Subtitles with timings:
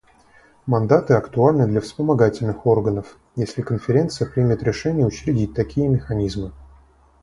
[0.65, 6.53] Мандаты актуальны для вспомогательных органов, если Конференция примет решение учредить такие механизмы.